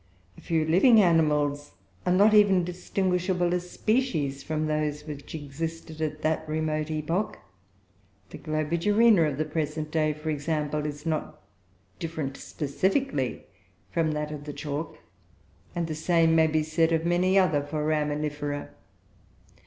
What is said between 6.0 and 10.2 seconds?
at that remote epoch. The Globigerina of the present day,